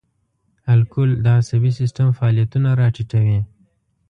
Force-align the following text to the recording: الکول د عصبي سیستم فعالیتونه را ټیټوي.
الکول 0.73 1.09
د 1.23 1.25
عصبي 1.39 1.71
سیستم 1.79 2.07
فعالیتونه 2.17 2.69
را 2.79 2.87
ټیټوي. 2.95 3.39